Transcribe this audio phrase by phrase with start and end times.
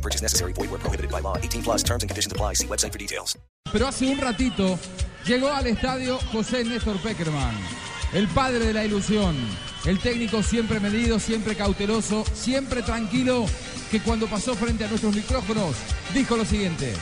[0.00, 0.52] No purchase necessary.
[0.54, 1.36] Void where prohibited by law.
[1.36, 2.54] 18 plus terms and conditions apply.
[2.54, 3.36] See website for details.
[3.70, 4.78] Pero hace un ratito
[5.26, 7.54] llegó al estadio José Néstor Peckerman,
[8.14, 9.36] el padre de la ilusión,
[9.84, 13.44] el técnico siempre medido, siempre cauteloso, siempre tranquilo,
[13.90, 15.76] que cuando pasó frente a nuestros micrófonos
[16.14, 16.94] dijo lo siguiente.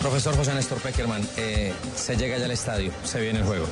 [0.00, 3.66] Profesor José Néstor Peckerman, eh, se llega ya al estadio, se viene el juego.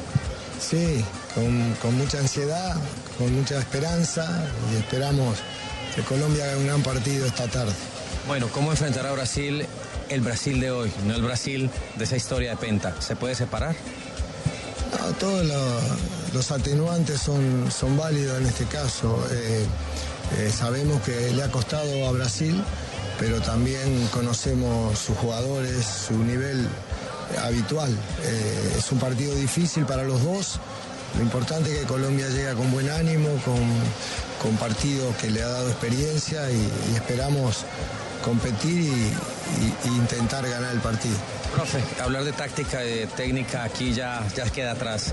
[0.61, 2.77] Sí, con, con mucha ansiedad,
[3.19, 5.39] con mucha esperanza y esperamos
[5.95, 7.73] que Colombia haga un gran partido esta tarde.
[8.27, 9.67] Bueno, ¿cómo enfrentar a Brasil
[10.09, 12.95] el Brasil de hoy, no el Brasil de esa historia de Penta?
[13.01, 13.75] ¿Se puede separar?
[15.19, 15.81] Todos lo-
[16.35, 19.25] los atenuantes son, son válidos en este caso.
[19.33, 19.65] Eh,
[20.39, 22.63] eh, sabemos que le ha costado a Brasil,
[23.19, 26.69] pero también conocemos sus jugadores, su nivel
[27.43, 27.91] habitual.
[28.23, 30.61] Eh, es un partido difícil para los dos.
[31.17, 33.61] Lo importante es que Colombia llega con buen ánimo, con,
[34.41, 36.57] con partido que le ha dado experiencia y,
[36.93, 37.65] y esperamos
[38.25, 41.17] competir y, y- y intentar ganar el partido.
[41.55, 45.13] Profe, hablar de táctica, de técnica, aquí ya, ya queda atrás.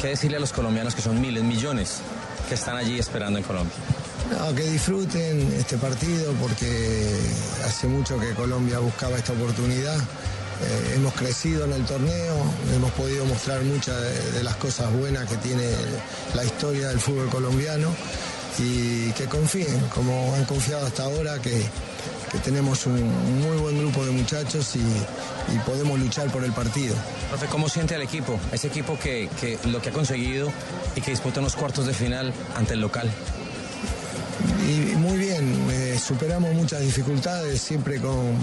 [0.00, 1.98] ¿Qué decirle a los colombianos que son miles, millones,
[2.48, 3.74] que están allí esperando en Colombia?
[4.30, 7.06] No, que disfruten este partido porque
[7.66, 9.96] hace mucho que Colombia buscaba esta oportunidad.
[9.96, 12.34] Eh, hemos crecido en el torneo,
[12.74, 15.64] hemos podido mostrar muchas de, de las cosas buenas que tiene
[16.34, 17.88] la historia del fútbol colombiano
[18.58, 21.62] y que confíen, como han confiado hasta ahora, que,
[22.32, 24.80] que tenemos un muy buen grupo de muchachos y,
[25.54, 26.94] y podemos luchar por el partido.
[27.28, 28.38] Profe, ¿cómo siente al equipo?
[28.52, 30.50] Ese equipo que, que lo que ha conseguido
[30.96, 33.10] y que disputa unos cuartos de final ante el local.
[34.68, 35.27] Y muy bien,
[36.08, 38.34] superamos muchas dificultades, siempre con,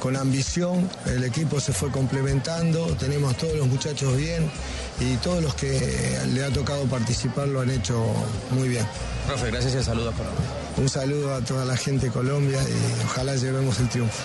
[0.00, 4.50] con ambición, el equipo se fue complementando, tenemos a todos los muchachos bien
[4.98, 8.04] y todos los que le ha tocado participar lo han hecho
[8.50, 8.84] muy bien.
[9.28, 10.44] Profe, gracias y el saludo a Colombia.
[10.76, 14.24] Un saludo a toda la gente de Colombia y ojalá llevemos el triunfo.